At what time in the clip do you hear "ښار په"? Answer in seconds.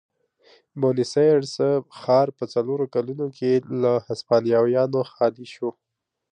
1.99-2.43